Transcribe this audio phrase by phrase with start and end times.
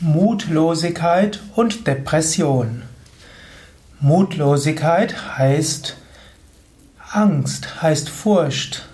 [0.00, 2.82] Mutlosigkeit und Depression.
[3.98, 5.96] Mutlosigkeit heißt
[7.10, 8.86] Angst, heißt Furcht.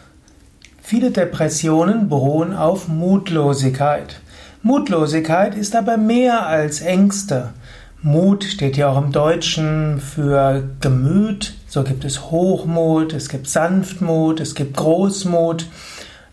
[0.83, 4.23] Viele Depressionen beruhen auf Mutlosigkeit.
[4.63, 7.53] Mutlosigkeit ist aber mehr als Ängste.
[8.01, 11.55] Mut steht ja auch im Deutschen für Gemüt.
[11.69, 15.67] So gibt es Hochmut, es gibt Sanftmut, es gibt Großmut.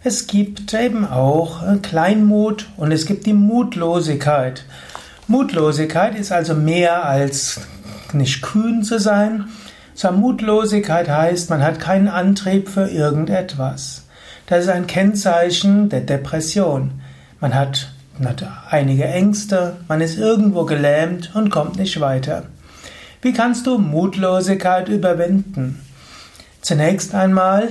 [0.04, 4.66] Es gibt eben auch äh, Kleinmut und es gibt die Mutlosigkeit.
[5.28, 7.62] Mutlosigkeit ist also mehr als
[8.12, 9.46] nicht kühn zu sein,
[9.94, 14.08] sondern Mutlosigkeit heißt, man hat keinen Antrieb für irgendetwas.
[14.48, 17.00] Das ist ein Kennzeichen der Depression.
[17.40, 22.46] Man hat, man hat einige Ängste, man ist irgendwo gelähmt und kommt nicht weiter.
[23.22, 25.80] Wie kannst du Mutlosigkeit überwinden?
[26.62, 27.70] Zunächst einmal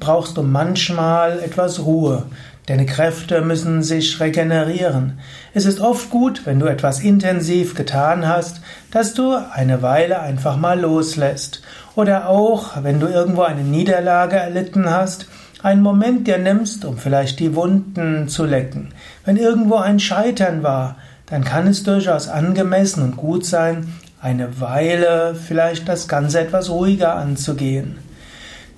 [0.00, 2.24] brauchst du manchmal etwas Ruhe.
[2.66, 5.20] Deine Kräfte müssen sich regenerieren.
[5.54, 10.56] Es ist oft gut, wenn du etwas intensiv getan hast, dass du eine Weile einfach
[10.56, 11.62] mal loslässt.
[11.94, 15.28] Oder auch, wenn du irgendwo eine Niederlage erlitten hast,
[15.62, 18.90] einen Moment dir nimmst, um vielleicht die Wunden zu lecken.
[19.24, 20.96] Wenn irgendwo ein Scheitern war,
[21.26, 27.14] dann kann es durchaus angemessen und gut sein, eine Weile vielleicht das Ganze etwas ruhiger
[27.16, 27.98] anzugehen.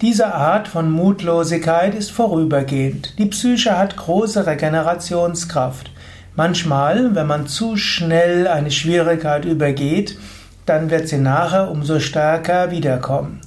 [0.01, 3.19] Diese Art von Mutlosigkeit ist vorübergehend.
[3.19, 5.91] Die Psyche hat große Regenerationskraft.
[6.35, 10.17] Manchmal, wenn man zu schnell eine Schwierigkeit übergeht,
[10.65, 13.43] dann wird sie nachher umso stärker wiederkommen.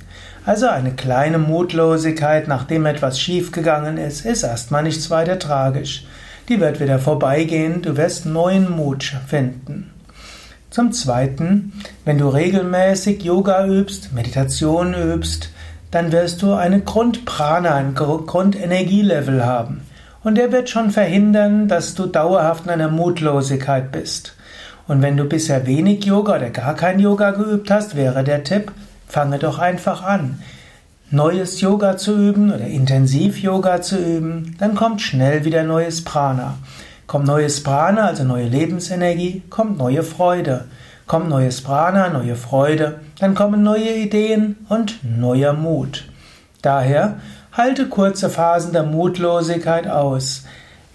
[0.46, 6.06] Also eine kleine Mutlosigkeit, nachdem etwas schiefgegangen ist, ist erstmal nichts weiter tragisch.
[6.50, 9.90] Die wird wieder vorbeigehen, du wirst neuen Mut finden.
[10.70, 11.74] Zum Zweiten,
[12.06, 15.53] wenn du regelmäßig Yoga übst, Meditation übst,
[15.94, 19.82] dann wirst du eine Grundprana, ein Grundenergielevel haben.
[20.24, 24.36] Und der wird schon verhindern, dass du dauerhaft in einer Mutlosigkeit bist.
[24.88, 28.72] Und wenn du bisher wenig Yoga oder gar kein Yoga geübt hast, wäre der Tipp,
[29.08, 30.40] fange doch einfach an.
[31.12, 36.56] Neues Yoga zu üben oder intensiv Yoga zu üben, dann kommt schnell wieder neues Prana.
[37.06, 40.66] Kommt neues Prana, also neue Lebensenergie, kommt neue Freude.
[41.06, 46.06] Kommt neues Prana, neue Freude, dann kommen neue Ideen und neuer Mut.
[46.62, 47.18] Daher
[47.52, 50.46] halte kurze Phasen der Mutlosigkeit aus.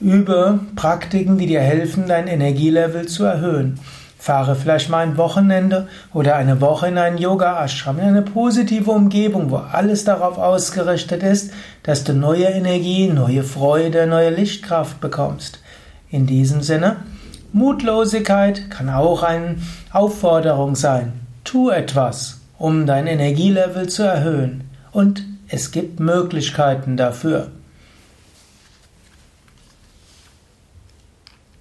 [0.01, 3.79] Übe Praktiken, die dir helfen, dein Energielevel zu erhöhen.
[4.19, 9.51] Fahre vielleicht mal ein Wochenende oder eine Woche in einen Yoga-Ashram, in eine positive Umgebung,
[9.51, 11.53] wo alles darauf ausgerichtet ist,
[11.85, 15.61] dass du neue Energie, neue Freude, neue Lichtkraft bekommst.
[16.11, 16.97] In diesem Sinne,
[17.53, 19.57] Mutlosigkeit kann auch eine
[19.93, 21.13] Aufforderung sein.
[21.45, 24.71] Tu etwas, um dein Energielevel zu erhöhen.
[24.93, 27.49] Und es gibt Möglichkeiten dafür.